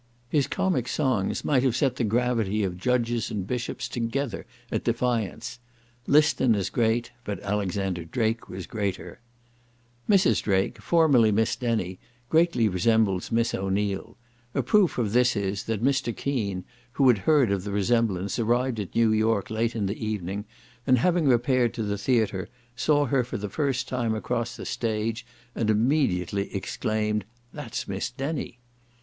His 0.29 0.47
comic 0.47 0.87
songs 0.87 1.45
might 1.45 1.61
have 1.61 1.75
set 1.75 1.97
the 1.97 2.03
gravity 2.03 2.63
of 2.63 2.71
the 2.73 2.79
judges 2.79 3.29
and 3.29 3.45
bishops 3.45 3.87
together 3.87 4.47
at 4.71 4.83
defiance. 4.83 5.59
Liston 6.07 6.55
is 6.55 6.71
great, 6.71 7.11
but 7.23 7.39
Alexander 7.43 8.03
Drake 8.03 8.49
was 8.49 8.65
greater. 8.65 9.19
Mr. 10.09 10.09
Drake 10.09 10.09
was 10.09 10.23
an 10.25 10.29
Englishman. 10.31 10.33
Mrs. 10.33 10.43
Drake, 10.43 10.81
formerly 10.81 11.31
Miss 11.31 11.55
Denny, 11.55 11.99
greatly 12.29 12.67
resembles 12.67 13.31
Miss 13.31 13.53
O'Neil; 13.53 14.17
a 14.55 14.63
proof 14.63 14.97
of 14.97 15.13
this 15.13 15.35
is, 15.35 15.65
that 15.65 15.83
Mr. 15.83 16.17
Kean, 16.17 16.63
who 16.93 17.07
had 17.07 17.19
heard 17.19 17.51
of 17.51 17.63
the 17.63 17.71
resemblance, 17.71 18.39
arrived 18.39 18.79
at 18.79 18.95
New 18.95 19.11
York 19.13 19.51
late 19.51 19.75
in 19.75 19.85
the 19.85 20.03
evening, 20.03 20.45
and 20.87 20.97
having 20.97 21.27
repaired 21.27 21.75
to 21.75 21.83
the 21.83 21.99
theatre, 21.99 22.49
saw 22.75 23.05
her 23.05 23.23
for 23.23 23.37
the 23.37 23.49
first 23.49 23.87
time 23.87 24.15
across 24.15 24.55
the 24.55 24.65
stage, 24.65 25.27
and 25.53 25.69
immediately 25.69 26.51
exclaimed, 26.55 27.23
"that's 27.53 27.87
Miss 27.87 28.09
Denny." 28.09 28.57